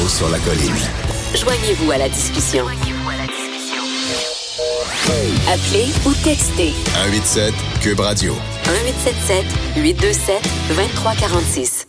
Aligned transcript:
Là-haut 0.00 0.08
sur 0.08 0.28
la 0.30 0.38
colline. 0.38 0.80
Joignez-vous 1.34 1.90
à 1.90 1.98
la 1.98 2.08
discussion. 2.08 2.64
Appelez 5.46 5.90
ou 6.06 6.12
textez 6.24 6.70
187 6.94 7.52
Cube 7.82 8.00
Radio. 8.00 8.32
1877 8.64 9.44
827 9.76 10.42
2346. 10.68 11.88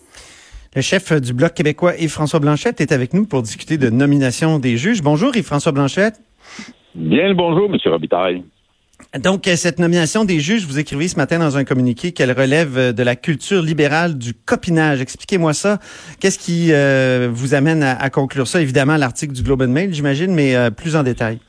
Le 0.75 0.81
chef 0.81 1.13
du 1.21 1.33
Bloc 1.33 1.53
québécois 1.53 1.95
Yves-François 1.97 2.39
Blanchette 2.39 2.81
est 2.81 2.91
avec 2.91 3.13
nous 3.13 3.25
pour 3.25 3.43
discuter 3.43 3.77
de 3.77 3.89
nomination 3.89 4.59
des 4.59 4.77
juges. 4.77 5.01
Bonjour 5.01 5.35
Yves-François 5.35 5.71
Blanchette. 5.71 6.19
Bien 6.95 7.29
le 7.29 7.33
bonjour, 7.33 7.69
M. 7.69 7.77
Robitaille. 7.85 8.43
Donc, 9.19 9.45
euh, 9.45 9.57
cette 9.57 9.77
nomination 9.77 10.23
des 10.23 10.39
juges, 10.39 10.65
vous 10.65 10.79
écrivez 10.79 11.09
ce 11.09 11.17
matin 11.17 11.37
dans 11.37 11.57
un 11.57 11.65
communiqué 11.65 12.13
qu'elle 12.13 12.31
relève 12.31 12.77
euh, 12.77 12.91
de 12.93 13.03
la 13.03 13.17
culture 13.17 13.61
libérale 13.61 14.17
du 14.17 14.33
copinage. 14.33 15.01
Expliquez-moi 15.01 15.51
ça. 15.51 15.79
Qu'est-ce 16.21 16.39
qui 16.39 16.71
euh, 16.71 17.27
vous 17.29 17.53
amène 17.53 17.83
à, 17.83 18.09
conclure 18.09 18.47
ça? 18.47 18.61
Évidemment, 18.61 18.95
l'article 18.95 19.33
du 19.33 19.43
Globe 19.43 19.63
and 19.63 19.67
Mail, 19.67 19.93
j'imagine, 19.93 20.33
mais 20.33 20.55
plus 20.71 20.95
en 20.95 21.03
détail. 21.03 21.39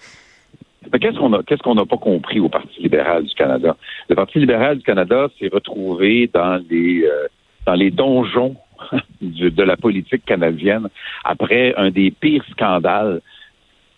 Qu'est-ce 1.01 1.17
qu'on 1.17 1.33
a, 1.35 1.43
qu'est-ce 1.45 1.63
qu'on 1.63 1.77
n'a 1.77 1.87
pas 1.87 1.97
compris 1.97 2.41
au 2.41 2.49
Parti 2.49 2.83
libéral 2.83 3.23
du 3.23 3.35
Canada? 3.35 3.77
Le 4.09 4.17
Parti 4.17 4.41
libéral 4.41 4.79
du 4.79 4.83
Canada 4.83 5.29
s'est 5.39 5.49
retrouvé 5.53 6.29
dans 6.35 6.61
les, 6.69 7.05
dans 7.65 7.75
les 7.75 7.93
donjons 7.93 8.57
de 9.23 9.63
la 9.63 9.77
politique 9.77 10.25
canadienne 10.25 10.89
après 11.25 11.75
un 11.77 11.91
des 11.91 12.11
pires 12.11 12.45
scandales 12.51 13.21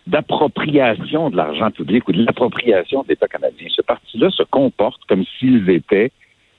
d'appropriation 0.07 1.29
de 1.29 1.37
l'argent 1.37 1.71
public 1.71 2.07
ou 2.07 2.11
de 2.11 2.23
l'appropriation 2.23 3.03
de 3.03 3.09
l'État 3.09 3.27
canadien. 3.27 3.67
Ce 3.69 3.81
parti-là 3.81 4.29
se 4.29 4.43
comporte 4.43 5.01
comme 5.07 5.23
s'ils 5.39 5.69
étaient 5.69 6.11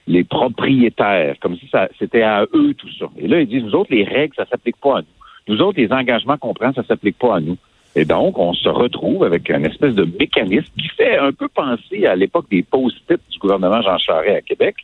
les 0.09 0.25
propriétaires, 0.25 1.37
comme 1.41 1.57
si 1.57 1.69
ça 1.69 1.89
c'était 1.99 2.23
à 2.23 2.45
eux 2.55 2.75
tout 2.75 2.91
ça. 2.99 3.07
Et 3.19 3.29
là, 3.29 3.41
ils 3.41 3.49
disent, 3.49 3.65
nous 3.65 3.75
autres, 3.75 3.93
les 3.93 4.05
règles, 4.05 4.35
ça 4.37 4.47
s'applique 4.47 4.77
pas 4.77 4.99
à 4.99 5.01
nous. 5.01 5.07
Nous 5.49 5.61
autres, 5.63 5.79
les 5.79 5.93
engagements 5.93 6.37
qu'on 6.37 6.55
prend, 6.55 6.73
ça 6.73 6.85
s'applique 6.85 7.19
pas 7.19 7.37
à 7.37 7.41
nous. 7.41 7.57
Et 7.95 8.05
donc, 8.05 8.39
on 8.39 8.53
se 8.53 8.69
retrouve 8.69 9.25
avec 9.25 9.49
une 9.49 9.65
espèce 9.65 9.95
de 9.95 10.05
mécanisme 10.05 10.71
qui 10.79 10.89
fait 10.89 11.17
un 11.17 11.33
peu 11.33 11.49
penser 11.49 12.07
à 12.07 12.15
l'époque 12.15 12.47
des 12.51 12.63
post-it 12.63 13.21
du 13.31 13.39
gouvernement 13.39 13.81
Jean 13.81 13.97
Charest 13.97 14.37
à 14.37 14.43
Québec. 14.43 14.77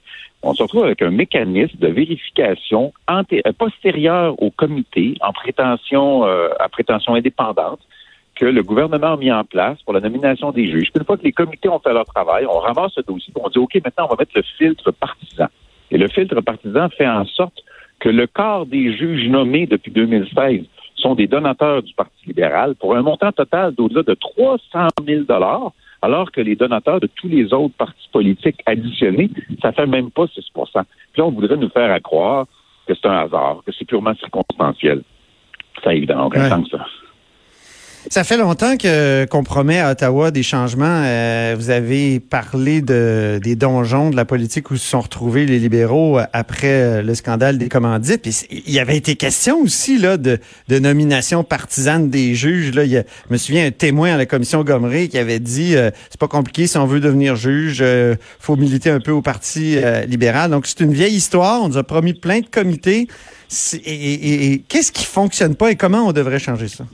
On 0.43 0.55
se 0.55 0.63
retrouve 0.63 0.85
avec 0.85 1.03
un 1.03 1.11
mécanisme 1.11 1.79
de 1.79 1.89
vérification 1.89 2.93
euh, 3.11 3.53
postérieure 3.59 4.43
au 4.43 4.51
comité 4.51 5.15
en 5.21 5.33
prétention, 5.33 6.25
euh, 6.25 6.49
à 6.59 6.69
prétention 6.69 7.15
indépendante 7.15 7.81
que 8.43 8.47
le 8.47 8.65
gouvernement 8.65 9.13
a 9.13 9.17
mis 9.17 9.31
en 9.31 9.45
place 9.45 9.81
pour 9.85 9.95
la 9.95 10.01
nomination 10.01 10.51
des 10.51 10.69
juges. 10.69 10.91
Puis 10.91 10.99
une 10.99 11.05
fois 11.05 11.17
que 11.17 11.23
les 11.23 11.31
comités 11.31 11.69
ont 11.69 11.79
fait 11.79 11.93
leur 11.93 12.07
travail, 12.07 12.45
on 12.45 12.59
ramasse 12.59 12.91
ce 12.95 13.01
dossier, 13.01 13.33
on 13.37 13.49
dit 13.49 13.59
OK, 13.59 13.77
maintenant 13.77 14.07
on 14.07 14.09
va 14.09 14.17
mettre 14.19 14.33
le 14.35 14.43
filtre 14.59 14.91
partisan. 14.91 15.47
Et 15.93 15.97
le 15.97 16.09
filtre 16.09 16.41
partisan 16.41 16.89
fait 16.89 17.07
en 17.07 17.25
sorte 17.25 17.63
que 18.01 18.09
le 18.09 18.27
quart 18.27 18.67
des 18.67 18.97
juges 18.97 19.29
nommés 19.29 19.69
depuis 19.69 19.93
2016 19.93 20.63
sont 20.97 21.15
des 21.15 21.29
donateurs 21.29 21.85
du 21.85 21.95
Parti 21.95 22.27
libéral 22.27 22.75
pour 22.75 22.97
un 22.97 23.03
montant 23.03 23.31
total 23.31 23.77
d'au-delà 23.77 24.03
de 24.03 24.15
300 24.15 24.89
000 25.07 25.23
dollars, 25.23 25.71
alors 26.03 26.33
que 26.33 26.41
les 26.41 26.57
donateurs 26.57 26.99
de 26.99 27.07
tous 27.07 27.29
les 27.29 27.55
autres 27.55 27.77
partis 27.79 28.09
politiques 28.11 28.61
additionnés, 28.67 29.31
ça 29.63 29.71
fait 29.71 29.87
même 29.87 30.11
pas 30.11 30.25
6% 30.25 30.33
Puis 30.53 30.83
là, 31.17 31.27
on 31.27 31.31
voudrait 31.31 31.57
nous 31.57 31.71
faire 31.71 31.97
croire 32.03 32.47
que 32.89 32.95
c'est 32.97 33.07
un 33.07 33.19
hasard, 33.21 33.63
que 33.65 33.71
c'est 33.71 33.85
purement 33.85 34.17
circonstanciel. 34.17 35.03
Ça, 35.85 35.95
évidemment, 35.95 36.27
aucun 36.27 36.49
sens, 36.49 36.69
ça. 36.69 36.85
Ça 38.11 38.25
fait 38.25 38.37
longtemps 38.37 38.77
que 38.77 39.27
qu'on 39.27 39.45
promet 39.45 39.79
à 39.79 39.93
Ottawa 39.93 40.33
des 40.33 40.43
changements. 40.43 41.03
Euh, 41.05 41.55
vous 41.57 41.71
avez 41.71 42.19
parlé 42.19 42.83
de 42.83 43.39
des 43.43 43.55
donjons 43.55 44.11
de 44.11 44.17
la 44.17 44.25
politique 44.25 44.73
où 44.73 44.77
se 44.77 44.89
sont 44.89 45.01
retrouvés 45.01 45.47
les 45.47 45.61
libéraux 45.61 46.19
euh, 46.19 46.25
après 46.33 46.83
euh, 46.83 47.03
le 47.03 47.15
scandale 47.15 47.59
des 47.59 47.69
commandites. 47.69 48.23
Puis 48.23 48.45
il 48.51 48.73
y 48.73 48.81
avait 48.81 48.97
été 48.97 49.15
question 49.15 49.61
aussi 49.61 49.99
là 49.99 50.17
de, 50.17 50.41
de 50.69 50.79
nomination 50.81 51.45
partisane 51.45 52.11
des 52.11 52.35
juges. 52.35 52.75
Là, 52.75 52.85
il 52.85 52.91
y 52.91 52.97
a, 52.97 53.05
je 53.29 53.33
me 53.33 53.39
souviens 53.39 53.67
un 53.67 53.71
témoin 53.71 54.15
à 54.15 54.17
la 54.17 54.27
commission 54.27 54.65
Gomery 54.65 55.09
qui 55.09 55.19
avait 55.19 55.41
dit 55.41 55.75
c'est 56.11 56.19
pas 56.19 56.29
compliqué 56.29 56.67
si 56.67 56.79
on 56.79 56.87
veut 56.87 57.01
devenir 57.01 57.37
juge, 57.37 57.85
faut 58.41 58.57
militer 58.57 58.91
un 58.91 59.01
peu 59.01 59.13
au 59.13 59.23
parti 59.23 59.77
libéral. 60.09 60.51
Donc 60.51 60.67
c'est 60.67 60.81
une 60.81 60.93
vieille 60.93 61.15
histoire. 61.15 61.63
On 61.63 61.69
nous 61.69 61.79
a 61.79 61.85
promis 61.85 62.15
plein 62.15 62.41
de 62.41 62.47
comités. 62.47 63.07
et 63.85 64.63
qu'est-ce 64.69 64.91
qui 64.91 65.05
fonctionne 65.05 65.55
pas 65.55 65.71
et 65.71 65.77
comment 65.77 66.09
on 66.09 66.13
devrait 66.13 66.41
changer 66.41 66.67
ça? 66.69 66.85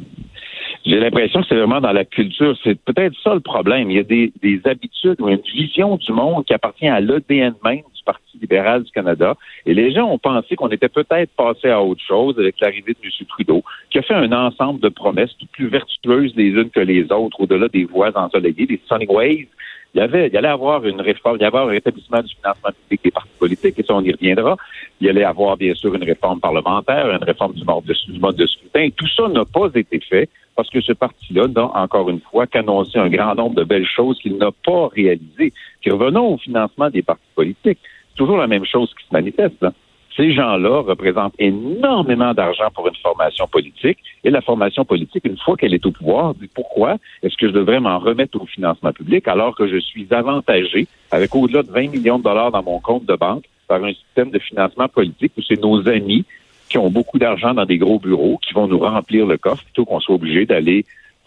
J'ai 0.89 1.01
l'impression 1.01 1.43
que 1.43 1.49
c'est 1.49 1.55
vraiment 1.55 1.83
dans 1.83 1.93
la 1.93 2.07
culture. 2.07 2.57
C'est 2.65 2.81
peut-être 2.81 3.15
ça 3.23 3.35
le 3.35 3.41
problème. 3.41 3.91
Il 3.91 3.99
y 3.99 4.01
a 4.01 4.05
des, 4.05 4.33
des 4.41 4.59
habitudes 4.65 5.21
ou 5.21 5.29
une 5.29 5.43
vision 5.55 5.97
du 5.97 6.13
monde 6.13 6.47
qui 6.47 6.55
appartient 6.55 6.89
à 6.89 6.99
l'ADN 6.99 7.53
même 7.63 7.83
du 7.95 8.03
Parti 8.07 8.39
libéral 8.41 8.85
du 8.85 8.91
Canada. 8.91 9.37
Et 9.67 9.75
les 9.75 9.93
gens 9.93 10.11
ont 10.11 10.17
pensé 10.17 10.57
qu'on 10.57 10.71
était 10.71 10.89
peut-être 10.89 11.31
passé 11.37 11.69
à 11.69 11.83
autre 11.83 12.01
chose 12.03 12.39
avec 12.39 12.59
l'arrivée 12.61 12.95
de 12.95 12.99
M. 13.05 13.27
Trudeau, 13.29 13.63
qui 13.91 13.99
a 13.99 14.03
fait 14.03 14.15
un 14.15 14.33
ensemble 14.33 14.81
de 14.81 14.89
promesses 14.89 15.37
toutes 15.39 15.51
plus 15.51 15.69
vertueuses 15.69 16.33
les 16.37 16.49
unes 16.49 16.71
que 16.71 16.81
les 16.81 17.13
autres, 17.13 17.39
au-delà 17.39 17.69
des 17.69 17.85
voies 17.85 18.11
ensoleillées, 18.19 18.65
des 18.65 18.81
sunny 18.89 19.05
ways. 19.07 19.47
Il 19.95 19.99
y, 19.99 20.01
avait, 20.03 20.29
il 20.29 20.33
y 20.33 20.37
allait 20.39 20.49
avoir 20.49 20.87
une 20.87 21.03
réforme, 21.03 21.37
il 21.39 21.43
y 21.43 21.47
avait 21.47 21.59
un 21.59 21.65
rétablissement 21.67 22.23
du 22.23 22.35
financement 22.35 22.71
public 22.83 23.01
des 23.05 23.11
partis 23.11 23.39
politiques, 23.39 23.79
et 23.79 23.83
ça, 23.83 23.95
on 23.95 24.03
y 24.03 24.13
reviendra. 24.13 24.57
Il 25.01 25.07
y 25.07 25.11
allait 25.11 25.25
avoir, 25.25 25.59
bien 25.59 25.75
sûr, 25.75 25.95
une 25.95 26.05
réforme 26.05 26.41
parlementaire, 26.41 27.11
une 27.11 27.25
réforme 27.25 27.53
du 27.53 27.65
mode 27.65 27.85
de, 27.85 27.95
du 28.11 28.19
mode 28.19 28.37
de 28.37 28.47
scrutin. 28.47 28.89
Tout 28.97 29.09
ça 29.09 29.29
n'a 29.29 29.45
pas 29.45 29.69
été 29.75 30.01
fait 30.01 30.29
parce 30.59 30.71
que 30.71 30.81
ce 30.81 30.93
parti-là 30.93 31.47
encore 31.75 32.11
une 32.11 32.19
fois, 32.19 32.49
qu'annoncé 32.49 32.99
un 32.99 33.09
grand 33.09 33.37
nombre 33.37 33.55
de 33.55 33.63
belles 33.63 33.87
choses 33.87 34.19
qu'il 34.19 34.39
n'a 34.39 34.51
pas 34.51 34.89
réalisées. 34.89 35.53
Puis 35.81 35.93
revenons 35.93 36.35
au 36.35 36.37
financement 36.37 36.91
des 36.91 37.01
partis 37.01 37.31
politiques. 37.37 37.79
C'est 38.09 38.17
toujours 38.17 38.39
la 38.39 38.49
même 38.49 38.65
chose 38.65 38.93
qui 38.99 39.07
se 39.07 39.13
manifeste. 39.13 39.63
Hein. 39.63 39.73
Ces 40.17 40.33
gens-là 40.33 40.81
représentent 40.81 41.37
énormément 41.39 42.35
d'argent 42.35 42.71
pour 42.75 42.89
une 42.89 42.97
formation 42.97 43.47
politique. 43.47 43.99
Et 44.25 44.31
la 44.31 44.41
formation 44.41 44.85
politique, 44.85 45.25
une 45.27 45.39
fois 45.39 45.57
qu'elle 45.57 45.75
est 45.75 45.87
au 45.87 45.93
pouvoir, 45.93 46.35
dit 46.35 46.51
pourquoi 46.53 46.97
est-ce 47.23 47.37
que 47.37 47.47
je 47.47 47.53
devrais 47.53 47.79
m'en 47.79 48.01
remettre 48.01 48.43
au 48.43 48.47
financement 48.47 48.93
public 48.93 49.29
alors 49.29 49.55
que 49.55 49.69
je 49.69 49.79
suis 49.79 50.09
avantagé 50.11 50.89
avec 51.13 51.33
au-delà 51.37 51.63
de 51.63 51.71
20 51.71 51.93
millions 51.93 52.19
de 52.19 52.25
dollars 52.25 52.51
dans 52.51 52.65
mon 52.65 52.81
compte 52.81 53.05
de 53.05 53.15
banque 53.15 53.45
par 53.69 53.85
un 53.85 53.93
système 53.93 54.31
de 54.31 54.41
financement 54.41 54.89
politique 54.89 55.35
où 55.39 55.43
c'est 55.43 55.63
nos 55.63 55.89
amis 55.89 56.25
qui 56.69 56.79
ont 56.79 56.91
beaucoup 56.91 57.19
d'argent 57.19 57.55
dans 57.55 57.65
des 57.65 57.79
gros 57.79 57.99
bureaux, 57.99 58.39
qui 58.39 58.55
vont 58.55 58.67
nous 58.67 58.79
remplir 58.79 59.27
le 59.27 59.39
coffre 59.39 59.65
plutôt 59.65 59.85
qu'on 59.85 60.01
soit 60.01 60.15
obligé 60.15 60.47
d'aller 60.47 60.85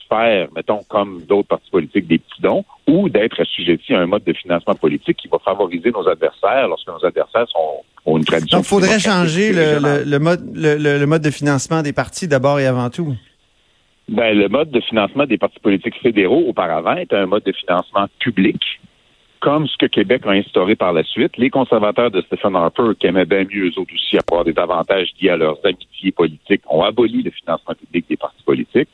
faire, 0.10 0.48
mettons, 0.56 0.82
comme 0.90 1.22
d'autres 1.24 1.48
partis 1.48 1.70
politiques, 1.72 2.08
des 2.08 2.18
petits 2.18 2.42
dons, 2.42 2.66
ou 2.88 3.08
d'être 3.10 3.40
assujetti 3.42 3.94
à 3.94 4.02
un 4.02 4.08
mode 4.08 4.24
de 4.24 4.34
financement 4.34 4.76
politique 4.76 5.18
qui 5.18 5.28
va 5.30 5.40
favoriser 5.40 5.92
nos 5.92 6.08
adversaires 6.08 6.68
lorsque 6.68 6.88
nos 6.88 7.06
adversaires 7.06 7.48
sont, 7.48 7.84
ont 8.06 8.18
une 8.18 8.26
tradition. 8.26 8.58
Donc, 8.58 8.66
il 8.66 8.70
faudrait 8.70 9.00
changer 9.00 9.54
le, 9.54 10.20
mode, 10.20 10.52
le, 10.54 11.06
mode 11.06 11.22
de 11.22 11.30
financement 11.30 11.82
des 11.82 11.94
partis 11.94 12.28
d'abord 12.28 12.60
et 12.60 12.68
avant 12.68 12.90
tout? 12.90 13.16
Ben, 14.10 14.38
le 14.38 14.50
mode 14.50 14.72
de 14.72 14.82
financement 14.82 15.26
des 15.26 15.38
partis 15.38 15.60
politiques 15.60 16.00
fédéraux 16.02 16.44
auparavant 16.48 16.98
était 16.98 17.16
un 17.16 17.28
mode 17.28 17.44
de 17.44 17.54
financement 17.54 18.08
public 18.20 18.62
comme 19.42 19.68
ce 19.68 19.76
que 19.76 19.88
Québec 19.88 20.22
a 20.26 20.32
instauré 20.32 20.76
par 20.76 20.94
la 20.94 21.04
suite. 21.04 21.36
Les 21.38 21.50
conservateurs 21.50 22.12
de 22.12 22.22
Stephen 22.22 22.56
Harper, 22.56 22.92
qui 22.98 23.08
aimaient 23.08 23.26
bien 23.26 23.44
mieux 23.44 23.68
eux 23.68 23.80
autres 23.80 23.94
aussi 23.94 24.18
avoir 24.18 24.46
des 24.46 24.58
avantages 24.58 25.10
liés 25.20 25.30
à 25.30 25.38
leurs 25.38 25.58
amitiés 25.66 26.12
politiques, 26.12 26.62
ont 26.70 26.84
aboli 26.84 27.24
le 27.24 27.32
financement 27.32 27.74
public 27.74 28.06
des 28.08 28.18
partis 28.18 28.44
politiques. 28.44 28.90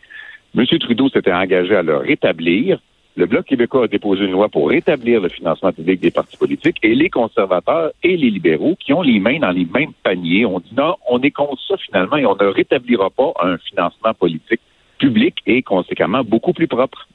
M. 0.57 0.65
Trudeau 0.65 1.09
s'était 1.09 1.33
engagé 1.33 1.75
à 1.75 1.83
le 1.83 1.97
rétablir. 1.97 2.79
Le 3.17 3.25
Bloc 3.25 3.45
québécois 3.45 3.85
a 3.85 3.87
déposé 3.87 4.23
une 4.23 4.31
loi 4.31 4.47
pour 4.47 4.69
rétablir 4.69 5.19
le 5.19 5.27
financement 5.27 5.73
public 5.73 5.99
des 5.99 6.11
partis 6.11 6.37
politiques 6.37 6.77
et 6.81 6.95
les 6.95 7.09
conservateurs 7.09 7.91
et 8.03 8.15
les 8.15 8.29
libéraux 8.29 8.77
qui 8.79 8.93
ont 8.93 9.01
les 9.01 9.19
mains 9.19 9.39
dans 9.39 9.51
les 9.51 9.65
mêmes 9.65 9.93
paniers 10.03 10.45
ont 10.45 10.59
dit 10.59 10.73
non, 10.75 10.95
on 11.09 11.21
est 11.21 11.31
contre 11.31 11.61
ça 11.67 11.75
finalement 11.77 12.17
et 12.17 12.25
on 12.25 12.35
ne 12.35 12.45
rétablira 12.45 13.09
pas 13.09 13.33
un 13.41 13.57
financement 13.57 14.13
politique 14.13 14.61
public 14.97 15.35
et 15.45 15.61
conséquemment 15.61 16.23
beaucoup 16.23 16.53
plus 16.53 16.67
propre. 16.67 17.07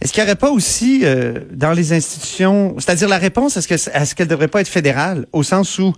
Est-ce 0.00 0.12
qu'il 0.12 0.22
n'y 0.22 0.28
aurait 0.28 0.36
pas 0.36 0.50
aussi 0.50 1.02
euh, 1.04 1.40
dans 1.52 1.72
les 1.72 1.92
institutions, 1.92 2.74
c'est-à-dire 2.78 3.08
la 3.08 3.18
réponse, 3.18 3.56
est-ce 3.56 3.68
que 3.68 3.74
est-ce 3.74 4.14
qu'elle 4.14 4.28
devrait 4.28 4.48
pas 4.48 4.60
être 4.60 4.68
fédérale, 4.68 5.26
au 5.32 5.42
sens 5.42 5.78
où 5.78 5.92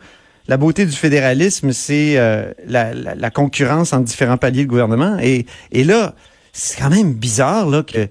la 0.46 0.56
beauté 0.58 0.84
du 0.84 0.92
fédéralisme, 0.92 1.72
c'est 1.72 2.18
euh, 2.18 2.52
la, 2.66 3.30
concurrence 3.30 3.92
entre 3.92 4.04
différents 4.04 4.36
paliers 4.36 4.64
de 4.64 4.68
gouvernement? 4.68 5.16
Et, 5.22 5.46
et 5.72 5.84
là, 5.84 6.14
c'est 6.52 6.78
quand 6.78 6.90
même 6.90 7.14
bizarre 7.14 7.66
là, 7.68 7.82
que 7.82 8.08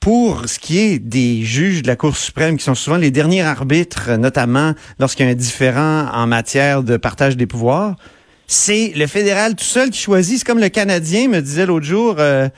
pour 0.00 0.48
ce 0.48 0.58
qui 0.58 0.78
est 0.78 0.98
des 0.98 1.42
juges 1.44 1.82
de 1.82 1.86
la 1.86 1.96
Cour 1.96 2.16
suprême, 2.16 2.56
qui 2.56 2.64
sont 2.64 2.74
souvent 2.74 2.96
les 2.96 3.10
derniers 3.10 3.42
arbitres, 3.42 4.12
notamment 4.16 4.74
lorsqu'il 4.98 5.26
y 5.26 5.28
a 5.28 5.32
un 5.32 5.34
différent 5.34 6.06
en 6.12 6.26
matière 6.26 6.82
de 6.82 6.96
partage 6.96 7.36
des 7.36 7.46
pouvoirs, 7.46 7.96
c'est 8.46 8.92
le 8.96 9.06
fédéral 9.06 9.54
tout 9.54 9.64
seul 9.64 9.90
qui 9.90 10.00
choisit. 10.00 10.38
C'est 10.38 10.44
comme 10.44 10.58
le 10.58 10.70
Canadien 10.70 11.28
me 11.28 11.40
disait 11.40 11.66
l'autre 11.66 11.86
jour, 11.86 12.16
euh, 12.18 12.48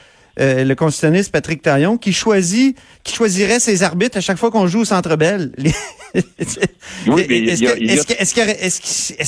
euh, 0.41 0.65
le 0.65 0.75
constitutionniste 0.75 1.33
Patrick 1.33 1.63
Taillon, 1.63 1.99
qui 1.99 2.13
choisit, 2.13 2.77
qui 3.05 3.15
choisirait 3.15 3.61
ses 3.61 3.83
arbitres 3.83 4.19
à 4.19 4.21
chaque 4.21 4.39
fois 4.39 4.51
qu'on 4.51 4.67
joue 4.67 4.81
au 4.81 4.85
Centre 4.85 5.17
Bell. 5.17 5.53
Est-ce 6.15 6.57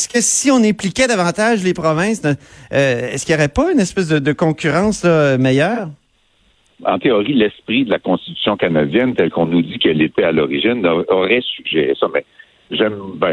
que 0.09 0.21
si 0.21 0.51
on 0.51 0.62
impliquait 0.62 1.06
davantage 1.06 1.62
les 1.62 1.75
provinces, 1.75 2.23
euh, 2.25 3.11
est-ce 3.12 3.25
qu'il 3.27 3.35
n'y 3.35 3.41
aurait 3.41 3.49
pas 3.49 3.73
une 3.73 3.81
espèce 3.81 4.09
de, 4.09 4.33
concurrence 4.33 5.05
meilleure? 5.05 5.89
En 6.85 6.99
théorie, 6.99 7.35
l'esprit 7.35 7.85
de 7.85 7.91
la 7.91 7.99
Constitution 7.99 8.56
canadienne, 8.56 9.15
tel 9.15 9.31
qu'on 9.31 9.47
nous 9.47 9.62
dit 9.62 9.79
qu'elle 9.79 10.03
était 10.03 10.25
à 10.25 10.33
l'origine, 10.33 10.85
aurait 10.87 11.41
suggéré 11.56 11.95
ça. 11.99 12.09
Mais 12.12 12.25
j'aime, 12.71 12.99
ben, 13.17 13.33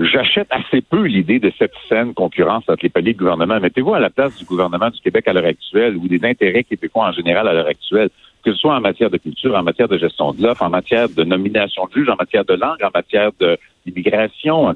J'achète 0.00 0.48
assez 0.50 0.80
peu 0.80 1.04
l'idée 1.04 1.38
de 1.38 1.52
cette 1.56 1.74
saine 1.88 2.14
concurrence 2.14 2.64
entre 2.68 2.82
les 2.82 2.88
paliers 2.88 3.12
de 3.12 3.18
gouvernement. 3.18 3.60
Mettez-vous 3.60 3.94
à 3.94 4.00
la 4.00 4.10
place 4.10 4.36
du 4.36 4.44
gouvernement 4.44 4.90
du 4.90 5.00
Québec 5.00 5.28
à 5.28 5.32
l'heure 5.32 5.44
actuelle 5.44 5.96
ou 5.96 6.08
des 6.08 6.20
intérêts 6.24 6.64
québécois 6.64 7.06
en 7.06 7.12
général 7.12 7.46
à 7.46 7.52
l'heure 7.52 7.68
actuelle, 7.68 8.10
que 8.44 8.52
ce 8.52 8.58
soit 8.58 8.74
en 8.74 8.80
matière 8.80 9.08
de 9.08 9.18
culture, 9.18 9.54
en 9.54 9.62
matière 9.62 9.86
de 9.86 9.96
gestion 9.96 10.32
de 10.32 10.42
l'offre, 10.42 10.62
en 10.62 10.70
matière 10.70 11.08
de 11.08 11.22
nomination 11.22 11.86
de 11.86 11.92
juges, 11.92 12.08
en 12.08 12.16
matière 12.16 12.44
de 12.44 12.54
langue, 12.54 12.82
en 12.82 12.90
matière 12.92 13.30
d'immigration. 13.86 14.74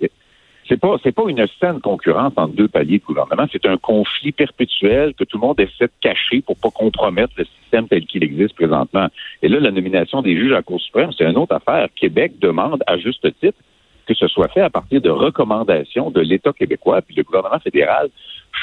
C'est 0.69 0.79
pas 0.79 0.99
c'est 1.03 1.11
pas 1.11 1.25
une 1.27 1.45
saine 1.59 1.81
concurrence 1.81 2.35
entre 2.37 2.55
deux 2.55 2.69
paliers 2.69 2.99
de 2.99 3.05
gouvernement. 3.05 3.47
C'est 3.51 3.67
un 3.67 3.77
conflit 3.77 4.31
perpétuel 4.31 5.15
que 5.15 5.25
tout 5.25 5.39
le 5.39 5.47
monde 5.49 5.59
essaie 5.59 5.87
de 5.87 5.93
cacher 6.01 6.43
pour 6.43 6.57
pas 6.59 6.71
compromettre 6.71 7.33
le 7.39 7.45
système 7.61 7.89
tel 7.89 8.07
qu'il 8.07 8.23
existe 8.23 8.55
présentement. 8.55 9.09
Et 9.43 9.49
là, 9.49 9.59
la 9.59 9.73
nomination 9.73 10.23
des 10.23 10.37
juges 10.37 10.53
à 10.53 10.57
la 10.57 10.63
Cour 10.63 10.81
suprême, 10.81 11.11
c'est 11.17 11.25
une 11.25 11.39
autre 11.39 11.57
affaire. 11.57 11.89
Québec 11.97 12.35
demande 12.39 12.85
à 12.87 12.99
juste 12.99 13.27
titre 13.41 13.59
que 14.09 14.15
ce 14.15 14.29
soit 14.29 14.49
fait 14.49 14.61
à 14.61 14.71
partir 14.71 15.01
de 15.01 15.11
recommandations 15.11 16.11
de 16.11 16.21
l'État 16.21 16.53
québécois, 16.53 17.03
puis 17.03 17.15
le 17.15 17.23
gouvernement 17.23 17.61
fédéral 17.61 18.09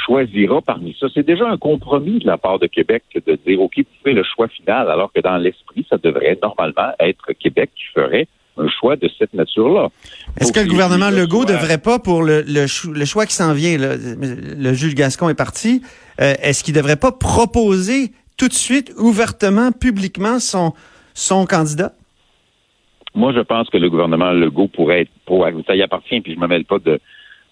choisira 0.05 0.61
parmi 0.61 0.95
ça. 0.99 1.07
C'est 1.13 1.25
déjà 1.25 1.47
un 1.47 1.57
compromis 1.57 2.19
de 2.19 2.27
la 2.27 2.37
part 2.37 2.59
de 2.59 2.67
Québec 2.67 3.03
de 3.13 3.37
dire, 3.45 3.61
OK, 3.61 3.73
vous 3.77 3.83
faites 4.03 4.15
le 4.15 4.23
choix 4.23 4.47
final, 4.47 4.89
alors 4.89 5.11
que 5.13 5.21
dans 5.21 5.37
l'esprit, 5.37 5.85
ça 5.89 5.97
devrait 5.97 6.37
normalement 6.41 6.91
être 6.99 7.33
Québec 7.33 7.71
qui 7.75 7.85
ferait 7.93 8.27
un 8.57 8.67
choix 8.69 8.95
de 8.95 9.09
cette 9.19 9.33
nature-là. 9.33 9.89
Est-ce 10.39 10.53
que 10.53 10.61
le 10.61 10.67
gouvernement 10.67 11.09
Legault 11.09 11.43
ne 11.43 11.51
devrait 11.51 11.77
pas, 11.77 11.99
pour 11.99 12.23
le, 12.23 12.41
le, 12.47 13.05
choix 13.05 13.25
qui 13.25 13.33
s'en 13.33 13.53
vient, 13.53 13.77
le 13.77 14.73
juge 14.73 14.95
Gascon 14.95 15.29
est 15.29 15.35
parti, 15.35 15.81
euh, 16.21 16.33
est-ce 16.41 16.63
qu'il 16.63 16.73
ne 16.73 16.79
devrait 16.79 16.95
pas 16.95 17.11
proposer 17.11 18.13
tout 18.37 18.47
de 18.47 18.53
suite, 18.53 18.93
ouvertement, 18.97 19.71
publiquement, 19.71 20.39
son, 20.39 20.73
son 21.13 21.45
candidat? 21.45 21.93
Moi, 23.15 23.31
je 23.33 23.39
pense 23.39 23.69
que 23.69 23.77
le 23.77 23.89
gouvernement 23.89 24.31
Legault 24.31 24.67
pourrait 24.67 25.01
être 25.01 25.11
pour 25.25 25.47
ça 25.65 25.75
y 25.75 25.81
appartient, 25.81 26.21
puis 26.21 26.33
je 26.33 26.39
me 26.39 26.47
mêle 26.47 26.65
pas 26.65 26.79
de 26.79 26.99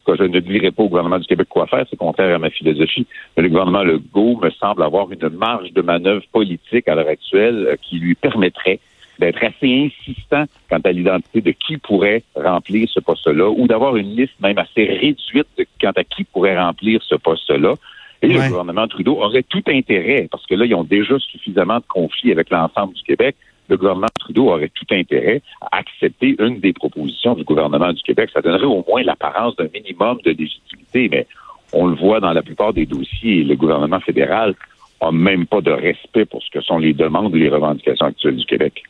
que 0.06 0.16
je 0.18 0.24
ne 0.24 0.40
dirai 0.40 0.72
pas 0.72 0.84
au 0.84 0.90
gouvernement 0.90 1.20
du 1.20 1.26
Québec 1.26 1.48
quoi 1.50 1.68
faire, 1.68 1.86
c'est 1.90 1.96
contraire 1.96 2.36
à 2.36 2.40
ma 2.40 2.50
philosophie. 2.50 3.08
Mais 3.36 3.44
le 3.44 3.50
gouvernement 3.50 3.84
Legault 3.84 4.40
me 4.42 4.50
semble 4.52 4.84
avoir 4.84 5.12
une 5.12 5.30
marge 5.30 5.72
de 5.72 5.82
manœuvre 5.82 6.24
politique 6.32 6.88
à 6.88 6.96
l'heure 6.96 7.08
actuelle 7.08 7.68
euh, 7.68 7.76
qui 7.82 8.00
lui 8.00 8.16
permettrait 8.16 8.80
d'être 9.20 9.44
assez 9.44 9.90
insistant 9.90 10.46
quant 10.70 10.80
à 10.84 10.92
l'identité 10.92 11.42
de 11.42 11.52
qui 11.52 11.78
pourrait 11.78 12.24
remplir 12.36 12.90
ce 12.90 13.00
poste-là, 13.00 13.50
ou 13.50 13.68
d'avoir 13.68 13.96
une 13.96 14.16
liste 14.16 14.34
même 14.42 14.58
assez 14.58 14.84
réduite 14.86 15.48
quant 15.80 15.92
à 15.96 16.04
qui 16.04 16.24
pourrait 16.24 16.60
remplir 16.60 17.02
ce 17.04 17.16
poste-là. 17.16 17.76
Et 18.24 18.28
le 18.28 18.40
gouvernement 18.48 18.88
Trudeau 18.88 19.22
aurait 19.22 19.44
tout 19.44 19.64
intérêt, 19.68 20.28
parce 20.32 20.46
que 20.46 20.56
là, 20.56 20.66
ils 20.66 20.74
ont 20.74 20.86
déjà 20.86 21.20
suffisamment 21.20 21.78
de 21.78 21.86
conflits 21.88 22.32
avec 22.32 22.50
l'ensemble 22.50 22.94
du 22.94 23.04
Québec, 23.04 23.36
le 23.70 23.78
gouvernement 23.78 24.08
Trudeau 24.20 24.50
aurait 24.50 24.72
tout 24.74 24.86
intérêt 24.92 25.42
à 25.62 25.78
accepter 25.78 26.36
une 26.40 26.60
des 26.60 26.74
propositions 26.74 27.36
du 27.36 27.44
gouvernement 27.44 27.94
du 27.94 28.02
Québec. 28.04 28.30
Ça 28.34 28.42
donnerait 28.42 28.66
au 28.66 28.84
moins 28.88 29.04
l'apparence 29.04 29.56
d'un 29.56 29.68
minimum 29.74 30.20
de 30.24 30.32
légitimité, 30.32 31.10
mais 31.10 31.28
on 31.72 31.88
le 31.88 31.96
voit 31.96 32.20
dans 32.20 32.34
la 32.34 32.42
plupart 32.42 32.74
des 32.74 32.86
dossiers, 32.86 33.44
le 33.44 33.56
gouvernement 33.56 34.00
fédéral 34.00 34.54
n'a 35.02 35.12
même 35.12 35.46
pas 35.46 35.62
de 35.62 35.72
respect 35.72 36.26
pour 36.26 36.42
ce 36.44 36.50
que 36.52 36.62
sont 36.62 36.78
les 36.78 36.94
demandes 36.94 37.36
et 37.36 37.40
les 37.40 37.50
revendications 37.50 38.06
actuelles 38.06 38.38
du 38.38 38.46
Québec. 38.46 38.84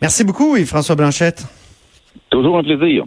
Merci 0.00 0.24
beaucoup, 0.24 0.56
Yves-François 0.56 0.96
Blanchette. 0.96 1.44
Toujours 2.30 2.58
un 2.58 2.62
plaisir. 2.62 2.98